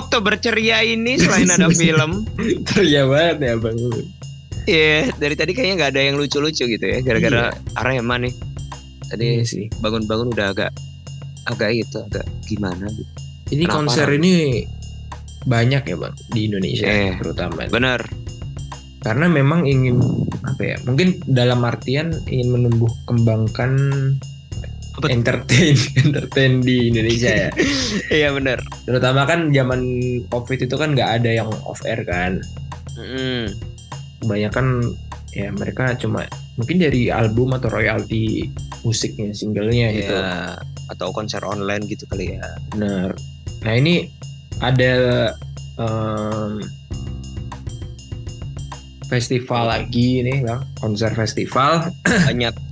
Oktober 0.00 0.34
ceria 0.36 0.80
ini 0.80 1.16
selain 1.16 1.46
ada 1.46 1.68
film, 1.70 2.24
Ceria 2.68 3.04
banget 3.04 3.36
ya 3.42 3.54
bang. 3.56 3.76
Iya, 4.64 4.98
dari 5.16 5.34
tadi 5.34 5.52
kayaknya 5.52 5.74
nggak 5.76 5.90
ada 5.92 6.02
yang 6.02 6.16
lucu-lucu 6.16 6.64
gitu 6.64 6.84
ya, 6.84 7.00
gara-gara 7.00 7.50
Arema 7.74 8.16
nih. 8.16 8.32
Tadi 9.06 9.24
Iya 9.36 9.44
sih. 9.44 9.66
bangun-bangun 9.78 10.30
udah 10.30 10.52
agak 10.52 10.70
agak 11.46 11.70
itu, 11.74 11.98
agak 12.00 12.24
gimana 12.44 12.86
gitu. 12.88 13.10
Ini 13.50 13.64
Kenapa, 13.64 13.76
konser 13.82 14.06
Ram? 14.06 14.16
ini 14.16 14.62
banyak 15.42 15.82
ya 15.82 15.96
bang 15.96 16.14
di 16.30 16.40
Indonesia 16.46 16.86
Eh. 16.86 17.14
terutama. 17.18 17.66
Bener. 17.66 18.00
Karena 19.00 19.26
memang 19.26 19.64
ingin 19.64 19.96
apa 20.44 20.62
ya? 20.62 20.76
Mungkin 20.84 21.24
dalam 21.26 21.64
artian 21.64 22.12
ingin 22.28 22.52
menumbuh 22.52 22.92
kembangkan? 23.06 23.72
Entertain 25.08 25.76
entertain 26.04 26.52
di 26.60 26.90
Indonesia 26.90 27.30
ya. 27.30 27.50
Iya 28.20 28.28
bener. 28.34 28.58
terutama 28.84 29.24
kan 29.24 29.54
zaman 29.54 29.80
covid 30.28 30.66
itu 30.66 30.74
kan 30.74 30.92
nggak 30.92 31.10
ada 31.22 31.30
yang 31.30 31.48
off 31.64 31.80
air 31.86 32.02
kan. 32.04 32.42
Mm. 32.98 33.54
Kebanyakan 34.20 34.66
ya 35.30 35.48
mereka 35.54 35.94
cuma 35.94 36.26
mungkin 36.58 36.82
dari 36.82 37.08
album 37.08 37.54
atau 37.54 37.70
royalti 37.70 38.50
musiknya 38.82 39.30
singlenya 39.32 39.88
gitu. 39.94 40.14
Iya. 40.14 40.58
Atau 40.90 41.14
konser 41.14 41.40
online 41.46 41.86
gitu 41.86 42.04
kali 42.10 42.36
ya. 42.36 42.44
Benar. 42.74 43.14
Nah 43.62 43.74
ini 43.78 44.10
ada 44.60 44.92
em, 45.78 46.60
festival 49.08 49.70
lagi 49.70 50.22
nih 50.26 50.44
bang, 50.44 50.60
konser 50.82 51.14
festival. 51.14 51.88
Banyak. 52.04 52.54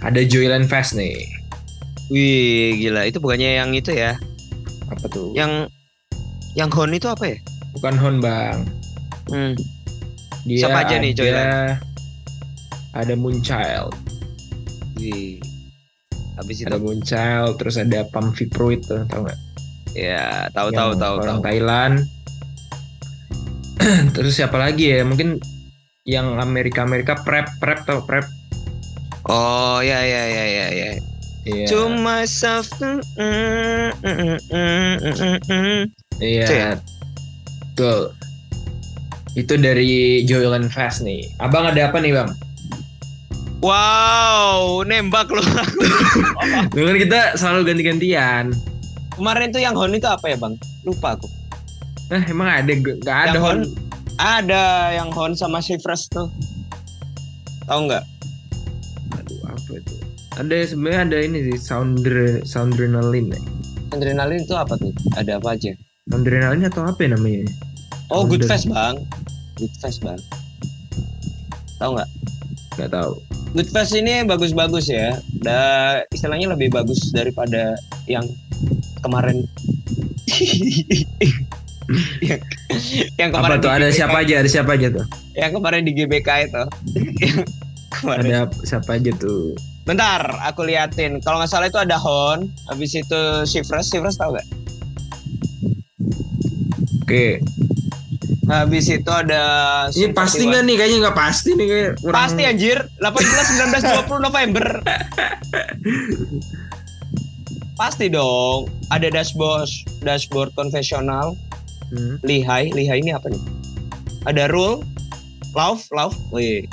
Ada 0.00 0.24
Joyland 0.24 0.66
Fest 0.66 0.96
nih. 0.96 1.28
Wih, 2.08 2.80
gila. 2.80 3.06
Itu 3.06 3.20
bukannya 3.20 3.60
yang 3.60 3.70
itu 3.70 3.92
ya? 3.92 4.16
Apa 4.88 5.06
tuh? 5.06 5.30
Yang 5.32 5.68
yang 6.56 6.66
Hon 6.72 6.90
itu 6.90 7.06
apa 7.06 7.24
ya? 7.26 7.36
Bukan 7.76 7.94
Hon 7.94 8.16
bang. 8.18 8.66
Hmm. 9.30 9.54
Dia 10.42 10.66
Siapa 10.66 10.82
aja 10.82 10.98
nih, 10.98 11.12
ada- 11.12 11.18
Joyland? 11.20 11.52
Ada 12.90 13.14
Moonchild, 13.14 13.94
Wih. 14.98 15.38
Habis 16.34 16.56
itu 16.58 16.66
ada 16.66 16.80
Moonchild, 16.80 17.54
terus 17.54 17.76
ada 17.76 18.02
Pampi 18.02 18.50
Pruitt 18.50 18.82
tuh, 18.82 19.06
tau 19.06 19.22
nggak? 19.22 19.38
ya 19.90 20.46
tahu 20.54 20.70
Yang 20.70 20.78
tahu 20.78 20.90
tahu 20.96 21.14
orang 21.18 21.38
tahu. 21.38 21.46
Thailand. 21.46 21.94
terus 24.16 24.32
siapa 24.34 24.54
lagi 24.54 24.90
ya? 24.90 25.02
Mungkin 25.02 25.38
yang 26.02 26.38
Amerika 26.38 26.82
Amerika 26.82 27.14
prep 27.20 27.46
prep 27.58 27.84
tau 27.84 28.02
prep. 28.02 28.26
Oh, 29.30 29.78
ya 29.78 30.02
ya 30.02 30.22
ya 30.26 30.44
ya 30.50 30.66
ya. 30.74 30.90
Iya. 31.46 31.66
To 31.70 31.86
myself. 31.86 32.66
mm, 32.82 33.94
mm, 34.02 34.38
mm. 35.46 35.82
Iya. 36.18 36.46
Ya? 36.50 36.70
Betul. 37.70 38.10
Itu 39.38 39.54
dari 39.54 40.26
Joyland 40.26 40.74
Fest 40.74 41.06
nih. 41.06 41.30
Abang 41.38 41.62
ada 41.70 41.86
apa 41.86 42.02
nih 42.02 42.10
bang? 42.10 42.30
Wow, 43.62 44.82
nembak 44.82 45.30
loh. 45.30 45.46
Dulu 46.74 46.90
kan 46.90 46.98
kita 46.98 47.20
selalu 47.38 47.70
ganti-gantian. 47.70 48.50
Kemarin 49.14 49.54
tuh 49.54 49.62
yang 49.62 49.78
Hon 49.78 49.94
itu 49.94 50.10
apa 50.10 50.26
ya 50.26 50.36
bang? 50.42 50.58
Lupa 50.82 51.14
aku. 51.14 51.30
Nah 52.10 52.26
emang 52.26 52.50
ada 52.50 52.72
gak 52.74 52.98
ada 53.30 53.38
Yang 53.38 53.38
Hon? 53.38 53.46
Hon? 53.46 53.60
Ada 54.18 54.64
yang 54.98 55.08
Hon 55.14 55.38
sama 55.38 55.62
Shivers 55.62 56.10
tuh. 56.10 56.26
Tahu 57.70 57.86
nggak? 57.86 58.19
Apa? 60.30 60.40
Ada 60.46 60.56
sebenarnya 60.70 61.00
ada 61.10 61.18
ini 61.20 61.38
sih 61.50 61.58
Soundre 61.58 62.42
Soundrenalin. 62.46 63.34
ya. 63.34 63.40
Adrenalin 63.90 64.46
itu 64.46 64.54
apa 64.54 64.78
tuh? 64.78 64.94
Ada 65.18 65.42
apa 65.42 65.58
aja? 65.58 65.74
Soundrenalin 66.06 66.62
atau 66.66 66.86
apa 66.86 67.00
ya 67.02 67.18
namanya? 67.18 67.50
Oh, 68.10 68.22
Good 68.22 68.46
Sounder. 68.46 68.50
Fest 68.54 68.66
bang. 68.70 68.96
Good 69.58 69.74
Fest 69.82 69.98
bang. 70.02 70.20
Tahu 71.78 71.90
nggak? 71.98 72.10
Gak 72.78 72.90
tahu. 72.94 73.12
Good 73.50 73.70
Fest 73.74 73.92
ini 73.98 74.22
bagus-bagus 74.22 74.86
ya. 74.86 75.18
Da, 75.42 75.58
istilahnya 76.14 76.54
lebih 76.54 76.70
bagus 76.70 77.10
daripada 77.10 77.74
yang 78.06 78.22
kemarin. 79.02 79.42
yang, 82.22 82.40
yang 83.18 83.30
Apa 83.34 83.58
kemarin 83.58 83.58
tuh? 83.58 83.70
di 83.70 83.74
Ada 83.74 83.86
GBK 83.90 83.96
siapa 83.98 84.16
aja? 84.22 84.34
Ada 84.38 84.50
siapa 84.50 84.70
aja 84.78 84.86
tuh? 84.94 85.06
Yang 85.34 85.50
kemarin 85.58 85.82
di 85.82 85.92
GBK 85.94 86.28
itu. 86.46 86.62
Kemarin. 87.90 88.22
Ada 88.22 88.38
siapa 88.62 89.02
aja 89.02 89.10
tuh? 89.18 89.58
Bentar, 89.88 90.22
aku 90.44 90.68
liatin. 90.68 91.18
Kalau 91.24 91.40
nggak 91.40 91.50
salah 91.50 91.66
itu 91.66 91.80
ada 91.80 91.96
Hon, 91.96 92.52
habis 92.68 92.92
itu 92.92 93.20
Shivers, 93.48 93.88
Shivers 93.90 94.20
tahu 94.20 94.36
nggak? 94.36 94.48
Oke. 97.02 97.40
Habis 98.50 98.90
itu 98.90 99.10
ada 99.10 99.42
Ini 99.94 100.10
pasti 100.10 100.42
nggak 100.42 100.62
nih? 100.66 100.74
Kayaknya 100.74 100.98
nggak 101.06 101.18
pasti 101.18 101.50
nih 101.54 101.66
kayak 101.70 101.90
kurang. 102.02 102.16
Pasti 102.18 102.42
anjir, 102.42 102.78
18 102.98 103.46
19 103.56 104.10
20 104.10 104.26
November. 104.26 104.66
Pasti 107.74 108.06
dong. 108.12 108.68
Ada 108.92 109.08
dashboard, 109.08 109.70
dashboard 110.02 110.50
konvensional, 110.52 111.38
Hmm. 111.90 112.22
lihai, 112.22 112.70
lihai 112.70 113.02
ini 113.02 113.10
apa 113.10 113.26
nih? 113.26 113.42
Ada 114.28 114.46
rule, 114.52 114.86
love, 115.58 115.82
love. 115.90 116.14
Wih, 116.30 116.68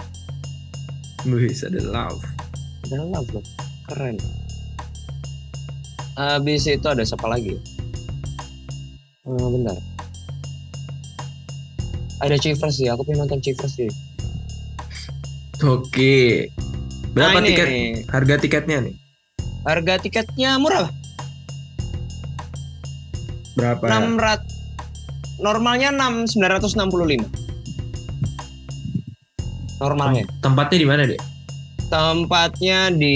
Wih, 1.25 1.49
ada 1.65 1.81
love. 1.81 2.21
Love 2.95 3.29
loh. 3.35 3.43
Keren. 3.91 4.15
Habis 6.15 6.65
itu 6.71 6.87
ada 6.87 7.03
siapa 7.03 7.27
lagi? 7.27 7.59
Oh, 9.27 9.51
bentar. 9.51 9.75
Ada 12.23 12.39
Chivers 12.39 12.79
sih, 12.81 12.89
aku 12.89 13.05
pengen 13.05 13.27
nonton 13.27 13.43
Chivers 13.43 13.75
sih. 13.77 13.91
Oke. 15.61 16.47
Berapa 17.13 17.41
Nah, 17.41 17.45
ini. 17.45 17.49
tiket? 17.53 17.67
Harga 18.09 18.35
tiketnya 18.39 18.77
nih? 18.87 18.95
Harga 19.67 19.93
tiketnya 20.01 20.57
murah. 20.57 20.89
Berapa? 23.57 23.83
600 23.89 24.57
normalnya 25.41 25.93
6 25.93 26.33
965 26.37 27.25
normalnya 29.77 30.25
Tempatnya 30.41 30.77
di 30.81 30.87
mana 30.89 31.05
deh? 31.05 31.17
Tempatnya 31.87 32.91
di 32.91 33.15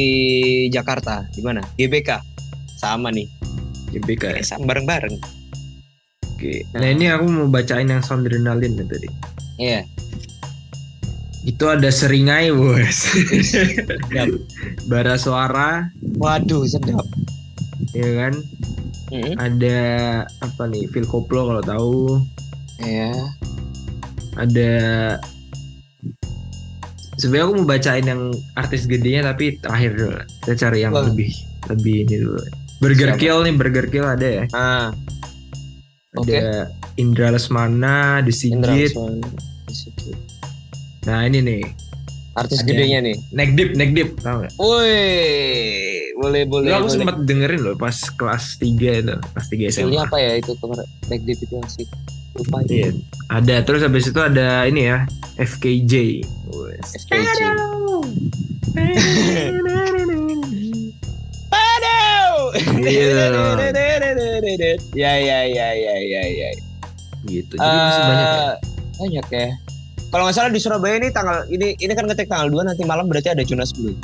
Jakarta 0.71 1.27
di 1.35 1.43
mana 1.43 1.59
GBK 1.75 2.09
sama 2.79 3.11
nih 3.11 3.27
GBK. 3.91 4.39
Sama 4.41 4.71
bareng-bareng 4.71 5.19
Oke. 6.41 6.65
Nah 6.73 6.89
ini 6.89 7.05
aku 7.05 7.29
mau 7.29 7.45
bacain 7.45 7.85
yang 7.85 8.01
Soundrenalin 8.01 8.73
nih 8.73 8.87
tadi. 8.89 9.07
iya 9.61 9.81
Itu 11.45 11.69
ada 11.69 11.89
seringai 11.93 12.49
bos. 12.53 13.13
Bara 14.89 15.17
suara, 15.17 15.89
waduh 16.17 16.65
sedap 16.65 17.05
ya 17.93 18.09
kan? 18.25 18.33
Mm, 19.11 19.33
Ada 19.37 19.79
apa 20.39 20.63
nih? 20.71 20.87
Phil 20.89 21.03
Koplo 21.05 21.49
kalau 21.51 21.63
tahu. 21.65 21.97
iya 22.81 23.11
Ada 24.39 24.71
sebenarnya 27.21 27.45
aku 27.45 27.53
mau 27.61 27.67
bacain 27.69 28.01
yang 28.03 28.21
artis 28.55 28.89
gedenya 28.89 29.21
tapi 29.23 29.61
terakhir 29.61 29.91
dulu. 29.93 30.17
Kita 30.41 30.53
cari 30.59 30.79
yang 30.81 30.91
Wah. 30.91 31.05
lebih 31.05 31.29
lebih 31.69 31.95
ini 32.03 32.15
dulu. 32.17 32.41
Burger 32.81 33.13
Siapa? 33.13 33.21
Kill 33.21 33.39
nih, 33.45 33.53
Burger 33.53 33.85
Kill 33.87 34.07
ada 34.07 34.25
ya. 34.25 34.43
ah 34.51 34.89
oke 36.17 36.25
Ada 36.27 36.65
Indra 36.97 37.29
Lesmana, 37.29 38.25
The 38.25 38.33
Sigit. 38.33 38.97
Nah 41.01 41.25
ini 41.25 41.39
nih, 41.39 41.61
artis 42.33 42.59
Ada. 42.59 42.67
gedenya 42.67 42.99
nih 43.01 43.15
Neck 43.31 43.49
Deep, 43.53 43.69
Neck 43.73 43.91
Deep, 43.91 44.09
tau 44.19 44.41
gak? 44.41 44.51
woi 44.57 44.97
boleh 46.13 46.45
boleh 46.45 46.69
Dulu 46.69 46.75
aku 46.75 46.85
boleh. 46.85 46.93
sempat 46.93 47.17
dengerin 47.25 47.61
loh 47.61 47.73
pas 47.73 47.97
kelas 48.13 48.57
3 48.57 48.65
itu, 49.01 49.15
kelas 49.17 49.47
3 49.47 49.65
SMA. 49.67 49.77
Judulnya 49.79 50.03
apa 50.05 50.17
ya 50.17 50.31
itu 50.37 50.51
kemarin 50.57 50.85
Back 51.05 51.21
Deep 51.23 51.39
itu 51.39 51.55
asik 51.59 51.87
lupa 52.35 52.63
aja 52.63 52.71
Iya. 52.71 52.89
Ada 53.31 53.55
terus 53.63 53.81
habis 53.83 54.07
itu 54.07 54.19
ada 54.19 54.67
ini 54.67 54.87
ya, 54.87 55.07
FKJ. 55.39 55.93
Iya. 57.11 57.51
ya 64.91 65.13
ya 65.17 65.39
ya 65.47 65.67
ya 65.71 65.95
ya 65.95 66.23
ya. 66.27 66.49
Gitu. 67.27 67.53
Jadi 67.55 67.77
masih 67.77 68.03
banyak 68.03 68.27
ya. 68.27 68.41
Eh, 68.41 68.55
Banyak 69.01 69.25
ya. 69.31 69.47
Kalau 70.11 70.23
nggak 70.27 70.35
salah 70.35 70.51
di 70.51 70.59
Surabaya 70.59 70.99
ini 70.99 71.07
tanggal 71.09 71.47
ini 71.47 71.71
ini 71.79 71.93
kan 71.95 72.03
ngetik 72.03 72.27
tanggal 72.27 72.51
2 72.51 72.67
nanti 72.67 72.83
malam 72.83 73.07
berarti 73.07 73.31
ada 73.31 73.43
Jonas 73.47 73.71
Blue. 73.71 73.95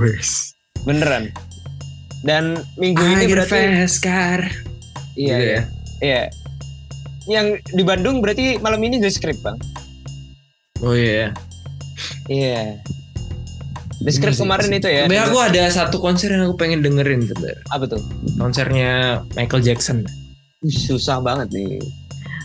Wes. 0.00 0.56
Beneran. 0.88 1.28
Dan 2.24 2.64
minggu 2.80 3.04
ini 3.04 3.28
Akhir 3.28 3.36
berarti 3.36 3.52
iya 5.36 5.36
Gitu 5.36 5.60
iya. 6.00 6.22
Yang 7.24 7.46
di 7.72 7.82
Bandung 7.82 8.20
berarti 8.20 8.60
malam 8.60 8.80
ini 8.80 9.00
The 9.00 9.08
Script, 9.08 9.40
Bang. 9.40 9.56
Oh 10.84 10.92
iya. 10.92 11.32
Iya. 12.28 12.76
The 14.04 14.10
Script 14.12 14.36
Iya 14.36 14.42
kemarin 14.44 14.70
itu 14.70 14.88
ya. 14.90 15.08
Sebenarnya 15.08 15.24
aku 15.26 15.38
ada 15.40 15.62
satu 15.72 15.96
konser 15.96 16.28
yang 16.28 16.44
aku 16.44 16.60
pengen 16.60 16.84
dengerin 16.84 17.24
sebenarnya. 17.24 17.60
apa 17.72 17.84
tuh? 17.88 18.02
Konsernya 18.36 18.90
Michael 19.32 19.64
Jackson. 19.64 20.04
Susah 20.62 21.20
banget 21.20 21.48
nih. 21.52 21.80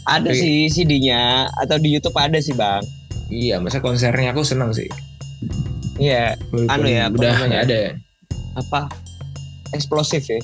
Ada 0.08 0.32
Tapi- 0.32 0.40
sih 0.40 0.58
CD-nya 0.72 1.52
atau 1.60 1.76
di 1.76 1.92
YouTube 1.92 2.16
ada 2.16 2.40
sih 2.40 2.56
bang. 2.56 2.80
Iya, 3.30 3.60
masa 3.60 3.78
konsernya 3.78 4.32
aku 4.32 4.42
senang 4.42 4.72
sih. 4.72 4.88
Iya, 6.00 6.34
Walaupun 6.50 6.72
Anu 6.72 6.88
ya, 6.88 7.04
udah 7.12 7.34
nggak 7.46 7.64
ada 7.68 7.78
ya. 7.78 7.92
apa 8.56 8.88
eksplosif 9.76 10.26
ya, 10.26 10.40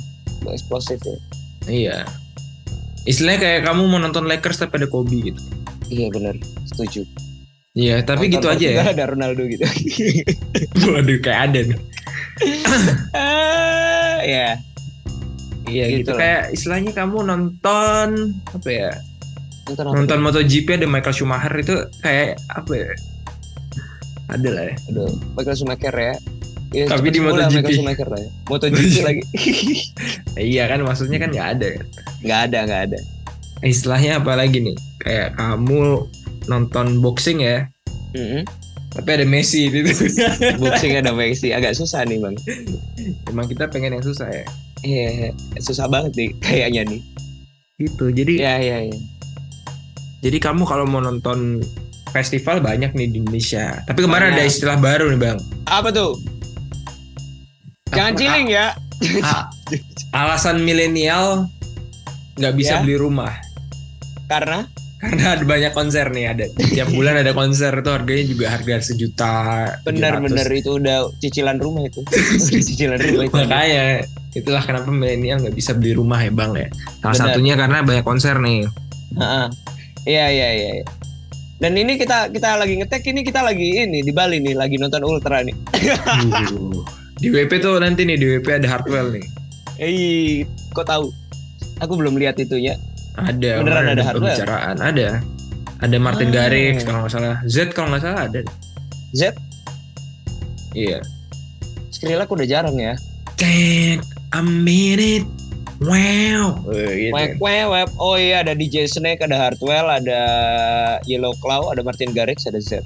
eksplosif 0.45 0.99
ya. 1.01 1.17
Iya. 1.65 1.97
Istilahnya 3.05 3.39
kayak 3.41 3.61
kamu 3.69 3.81
mau 3.85 4.01
nonton 4.01 4.25
Lakers 4.25 4.61
tapi 4.65 4.81
ada 4.81 4.89
Kobe 4.89 5.33
gitu. 5.33 5.41
Iya 5.93 6.09
benar, 6.09 6.35
setuju. 6.65 7.05
Iya, 7.75 8.01
tapi 8.07 8.31
Nonton 8.31 8.39
gitu 8.39 8.47
aja 8.49 8.67
ya. 8.71 8.83
Ada 8.87 9.03
Ronaldo 9.11 9.43
gitu. 9.51 9.67
Waduh, 10.95 11.19
kayak 11.19 11.39
ada 11.51 11.59
nih. 11.67 11.79
Ah, 13.11 14.17
ya, 14.33 14.47
Iya, 15.65 15.85
Gitu 15.89 15.99
gitu, 16.05 16.11
kayak 16.15 16.53
istilahnya 16.53 16.91
kamu 16.93 17.25
nonton 17.25 18.07
apa 18.53 18.69
ya? 18.69 18.91
nonton? 19.65 20.05
Nonton 20.05 20.19
MotoGP 20.21 20.77
ada 20.77 20.87
Michael 20.87 21.15
Schumacher 21.17 21.53
itu 21.57 21.75
kayak 22.05 22.37
apa 22.53 22.71
ya? 22.73 22.91
Ada 24.29 24.49
lah 24.53 24.63
ya. 24.69 24.75
Aduh, 24.93 25.11
Michael 25.33 25.57
Schumacher 25.57 25.95
ya. 25.97 26.13
Ya, 26.75 26.85
Tapi 26.85 27.07
di 27.07 27.23
MotoGP. 27.23 27.71
Schumacher 27.71 28.07
lah 28.11 28.19
ya. 28.19 28.29
MotoGP 28.45 28.99
lagi. 29.01 29.21
Iya 30.51 30.67
kan 30.67 30.83
maksudnya 30.83 31.15
kan 31.15 31.31
nggak 31.31 31.47
ada 31.55 31.67
kan. 31.71 31.85
nggak 32.19 32.39
ada, 32.45 32.57
nggak 32.67 32.81
ada. 32.91 32.99
Istilahnya 33.63 34.19
apa 34.19 34.35
lagi 34.35 34.59
nih? 34.59 34.75
Kayak 34.99 35.39
kamu 35.39 36.03
nonton 36.45 36.99
boxing 36.99 37.39
ya, 37.39 37.71
Mm-mm. 38.11 38.43
tapi 38.91 39.09
ada 39.11 39.23
Messi 39.23 39.71
gitu. 39.71 39.87
Boxing 40.61 40.93
ada 40.93 41.09
Messi, 41.09 41.49
agak 41.49 41.73
susah 41.73 42.03
nih 42.03 42.19
bang. 42.19 42.35
Emang 43.25 43.47
kita 43.47 43.65
pengen 43.65 43.95
yang 43.95 44.03
susah 44.03 44.27
ya. 44.27 44.43
Iya, 44.83 45.31
susah 45.57 45.87
banget 45.87 46.11
nih 46.13 46.29
kayaknya 46.43 46.83
nih. 46.85 47.01
Gitu. 47.77 48.05
Jadi 48.11 48.33
Iya, 48.37 48.53
iya, 48.59 48.77
iya. 48.85 48.97
jadi 50.19 50.37
kamu 50.37 50.63
kalau 50.63 50.83
mau 50.83 50.99
nonton 50.99 51.63
festival 52.11 52.59
banyak 52.59 52.91
nih 52.91 53.07
di 53.07 53.17
Indonesia. 53.19 53.79
Tapi 53.83 53.99
kemarin 54.01 54.31
Banyak. 54.31 54.37
ada 54.37 54.43
istilah 54.45 54.77
baru 54.77 55.07
nih 55.09 55.19
bang. 55.21 55.37
Apa 55.65 55.89
tuh? 55.89 56.19
Jangan 57.95 58.11
Apa- 58.11 58.19
ciling 58.19 58.47
ya. 58.47 58.65
a- 59.21 59.47
alasan 60.13 60.61
milenial 60.61 61.47
nggak 62.35 62.53
bisa 62.53 62.73
Ya. 62.73 62.81
beli 62.81 62.95
rumah 62.95 63.31
Karena 64.25 64.67
karena 64.95 65.35
ada 65.35 65.45
banyak 65.45 65.71
konser 65.71 66.09
nih 66.09 66.25
ada 66.27 66.45
tiap 66.65 66.89
bulan 66.89 67.15
ada 67.15 67.29
konser 67.31 67.69
itu 67.69 67.89
harganya 67.89 68.25
juga 68.25 68.45
harga 68.49 68.75
sejuta 68.81 69.33
benar-benar 69.83 70.47
700. 70.47 70.55
itu 70.57 70.69
udah 70.73 70.97
cicilan 71.19 71.57
rumah 71.57 71.83
itu. 71.83 72.01
Cicilan 72.65 72.97
rumah 72.97 73.23
itu. 73.23 73.35
makanya 73.35 73.85
itulah 74.33 74.59
kenapa 74.59 74.89
milenial 74.89 75.39
nggak 75.39 75.53
bisa 75.53 75.71
beli 75.71 75.93
rumah 75.93 76.19
ya 76.19 76.31
bang 76.31 76.51
ya 76.55 76.67
salah 76.97 77.13
Benar. 77.13 77.27
satunya 77.29 77.53
karena 77.55 77.77
banyak 77.81 78.01
konser 78.03 78.35
nih 78.39 78.65
Heeh. 79.13 79.45
Iya, 80.05 80.25
iya, 80.27 80.49
iya. 80.51 80.71
iya. 80.75 80.85
Dan 81.55 81.71
ini 81.73 81.95
kita 81.95 82.29
kita 82.29 82.55
lagi 82.55 82.75
ngetek 82.75 83.03
ini 83.05 83.21
kita 83.21 83.39
lagi 83.39 83.79
ini 83.81 83.99
di 83.99 84.11
Bali 84.11 84.37
nih 84.37 84.53
lagi 84.53 84.75
nonton 84.75 85.01
Ultra 85.01 85.39
nih. 85.39 85.55
Di 87.15 87.27
WP 87.29 87.51
tuh 87.57 87.79
nanti 87.79 88.03
nih 88.03 88.15
di 88.15 88.25
WP 88.29 88.47
ada 88.55 88.67
Hardwell 88.69 89.11
nih 89.11 89.25
Eh, 89.75 90.43
kok 90.71 90.83
tahu? 90.83 91.11
Aku 91.77 91.93
belum 91.93 92.15
lihat 92.15 92.35
itunya. 92.35 92.79
ada 93.13 93.59
Beneran 93.59 93.63
kemarin 93.81 93.87
ada 93.89 94.03
Hardwell? 94.03 94.27
pembicaraan 94.29 94.77
ada 94.77 95.07
ada 95.77 95.97
Martin 95.97 96.29
Ah. 96.29 96.33
Garrix 96.37 96.83
kalau 96.83 96.99
nggak 97.01 97.13
salah 97.13 97.35
Z 97.45 97.71
kalau 97.71 97.87
nggak 97.89 98.01
salah 98.01 98.21
ada 98.25 98.41
Z, 99.11 99.31
iya 100.73 100.99
Skrillex 101.89 102.27
udah 102.27 102.43
jarang 102.45 102.75
ya. 102.75 102.99
Take 103.35 104.03
a 104.29 104.39
minute 104.39 105.23
wow 105.77 106.59
Eh, 106.69 107.07
gitu. 107.07 107.13
Wek, 107.13 107.31
wek, 107.37 107.63
wek. 107.65 107.87
Oh 107.97 108.15
iya 108.15 108.39
ada 108.41 108.51
DJ 108.51 108.83
Snake, 108.85 109.19
ada 109.19 109.35
Hardwell, 109.37 109.87
ada 109.89 110.21
Yellow 111.03 111.31
Claw, 111.37 111.67
ada 111.69 111.79
Martin 111.81 112.11
Garrix, 112.11 112.43
ada 112.43 112.59
Z. 112.59 112.83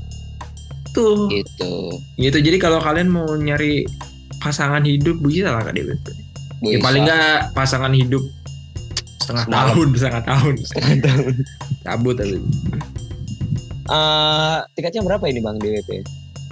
tuh 0.90 1.30
Gitu. 1.30 1.94
gitu 2.18 2.38
jadi 2.40 2.58
kalau 2.58 2.78
kalian 2.78 3.06
mau 3.08 3.30
nyari 3.32 3.86
pasangan 4.40 4.82
hidup 4.82 5.20
bisa 5.20 5.50
lah 5.50 5.62
kak 5.62 5.74
Dewi 5.74 5.96
ya 6.66 6.80
paling 6.80 7.04
nggak 7.04 7.52
pasangan 7.52 7.92
hidup 7.92 8.24
setengah 9.20 9.46
Semalam. 9.46 9.68
tahun 9.70 9.88
setengah 9.94 10.24
tahun 10.26 10.54
Setengah 10.60 10.96
tahun. 11.04 11.34
cabut 11.82 12.16
tapi 12.16 12.38
Eh, 13.90 14.58
tiketnya 14.76 15.02
berapa 15.02 15.26
ini 15.26 15.40
Bang 15.40 15.58
DWP? 15.58 16.06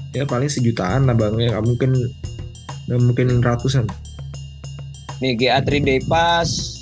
ya 0.09 0.23
paling 0.23 0.47
sejutaan 0.47 1.05
lah 1.05 1.13
bang 1.13 1.37
ya 1.37 1.59
mungkin 1.59 1.93
mungkin 2.89 3.39
ratusan 3.39 3.85
Nih 5.19 5.35
GA3 5.35 5.69
Day 5.77 5.99
Pass 6.01 6.81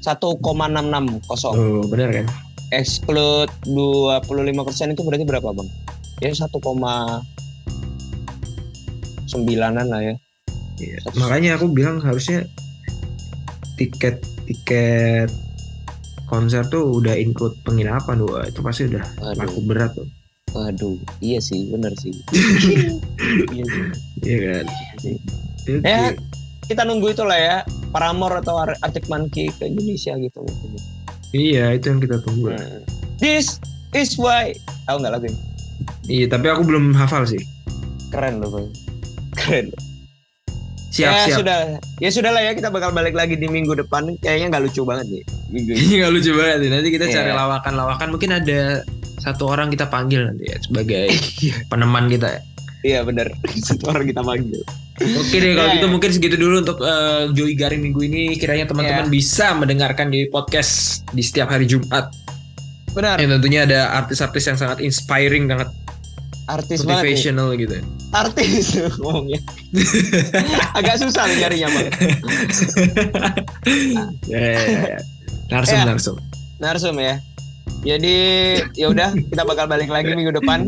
1,660 0.00 1.20
oh 1.44 1.84
benar 1.84 2.08
kan 2.10 2.26
exclude 2.70 3.50
25% 3.66 4.24
itu 4.88 5.02
berarti 5.02 5.24
berapa 5.24 5.48
bang? 5.50 5.68
Ya 6.18 6.32
1,9an 9.38 9.86
lah 9.86 10.00
ya. 10.00 10.14
Iya. 10.76 10.98
makanya 11.16 11.56
aku 11.56 11.68
bilang 11.68 12.00
harusnya 12.00 12.44
tiket 13.76 14.20
tiket 14.44 15.32
konser 16.26 16.64
tuh 16.66 17.00
udah 17.00 17.16
include 17.16 17.56
penginapan 17.62 18.20
Wah, 18.22 18.44
itu 18.44 18.60
pasti 18.60 18.84
udah 18.84 19.00
laku 19.36 19.56
Waduh, 19.56 19.64
berat 19.64 19.92
tuh 19.92 20.08
waduh, 20.52 20.96
iya 21.20 21.36
sih, 21.36 21.68
bener 21.68 21.92
sih. 21.96 22.12
iya 23.52 23.64
sih. 23.66 23.84
iya 24.22 24.36
kan 24.40 24.66
sih. 24.98 25.16
Oke. 25.66 25.84
Ya. 25.84 26.16
Kita 26.64 26.82
nunggu 26.82 27.12
itu 27.12 27.22
lah 27.22 27.36
ya, 27.36 27.56
Paramore 27.92 28.40
atau 28.40 28.56
Ar- 28.58 28.80
Arctic 28.80 29.04
Monkey 29.06 29.52
ke 29.52 29.68
Indonesia 29.68 30.16
gitu. 30.16 30.40
iya 31.30 31.70
itu 31.70 31.88
yang 31.88 32.00
kita 32.00 32.20
tunggu 32.20 32.50
Hmm. 32.50 32.80
This 33.16 33.60
is 33.92 34.16
why. 34.16 34.56
Tahu 34.84 34.96
nggak 34.98 35.12
lagu 35.12 35.26
ini? 35.26 35.38
iya 36.06 36.24
tapi 36.26 36.46
aku 36.46 36.62
belum 36.62 36.92
hafal 36.92 37.24
sih 37.24 37.42
Keren 38.08 38.40
loh 38.40 38.48
bang. 38.50 38.66
Keren. 39.46 39.66
siap 40.86 41.12
ya 41.12 41.20
siap 41.28 41.38
sudah, 41.44 41.58
ya 42.00 42.08
sudah 42.08 42.30
lah 42.32 42.40
ya 42.40 42.52
kita 42.52 42.72
bakal 42.72 42.88
balik 42.88 43.12
lagi 43.12 43.36
di 43.36 43.46
minggu 43.46 43.76
depan. 43.76 44.16
Kayaknya 44.18 44.46
nggak 44.48 44.62
lucu 44.64 44.80
banget 44.82 45.06
nih 45.06 45.22
minggu 45.50 45.70
ini. 45.70 45.80
Ini 45.82 45.94
nggak 46.00 46.12
lucu 46.12 46.30
banget 46.32 46.56
nih. 46.58 46.70
Nanti 46.72 46.88
kita 46.90 47.06
cari 47.06 47.30
Iya. 47.30 47.36
lawakan-lawakan. 47.36 48.08
Mungkin 48.10 48.30
ada 48.32 48.60
satu 49.18 49.44
orang 49.46 49.68
kita 49.68 49.86
panggil 49.86 50.24
nanti 50.24 50.48
ya 50.48 50.56
sebagai 50.58 51.12
peneman 51.68 52.08
kita. 52.08 52.28
ya. 52.32 52.40
Iya 52.84 52.98
bener. 53.02 53.28
Satu 53.66 53.90
orang 53.90 54.06
kita 54.06 54.22
panggil. 54.22 54.62
Oke 54.96 55.36
deh 55.36 55.52
kalau 55.52 55.68
Iya, 55.68 55.74
gitu 55.76 55.86
iya. 55.86 55.92
mungkin 55.92 56.10
segitu 56.10 56.36
dulu 56.38 56.54
untuk 56.62 56.78
eh, 56.80 57.22
Joy 57.34 57.52
Garing 57.52 57.82
minggu 57.82 58.00
ini. 58.00 58.22
Kiranya 58.38 58.64
teman-teman 58.64 59.06
Iya. 59.06 59.12
bisa 59.12 59.46
mendengarkan 59.52 60.08
di 60.08 60.30
podcast 60.30 61.02
di 61.10 61.20
setiap 61.20 61.50
hari 61.50 61.66
Jumat. 61.66 62.08
Benar. 62.94 63.20
Yang 63.20 63.36
tentunya 63.36 63.60
ada 63.68 63.80
artis-artis 63.92 64.44
yang 64.46 64.56
sangat 64.56 64.80
inspiring, 64.80 65.44
sangat 65.44 65.68
Artis 66.46 66.86
banget 66.86 66.86
nih. 66.86 66.94
motivational 67.10 67.48
gitu. 67.58 67.76
Artis 68.14 68.66
ngomongnya. 69.02 69.40
Agak 70.78 71.02
susah 71.02 71.26
nih 71.26 71.36
nyarinya 71.42 71.68
bang. 71.74 71.88
Ya, 74.30 74.38
ya, 74.38 74.52
ya, 74.62 74.80
ya. 74.94 75.00
Narsum, 75.50 75.78
narsum. 75.82 76.16
Narsum 76.62 76.96
ya. 77.02 77.18
Jadi 77.82 78.16
ya 78.78 78.86
udah 78.90 79.10
kita 79.14 79.42
bakal 79.46 79.66
balik 79.66 79.90
lagi 79.90 80.14
minggu 80.14 80.34
depan. 80.34 80.66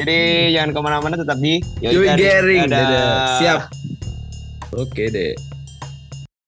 Jadi 0.00 0.50
jangan 0.56 0.70
ke 0.72 0.80
mana-mana 0.80 1.16
tetap 1.20 1.36
di 1.40 1.60
Joy 1.80 2.08
Garing. 2.16 2.68
Dadah. 2.68 3.40
Siap. 3.40 3.60
Oke 4.76 5.08
deh. 5.08 5.32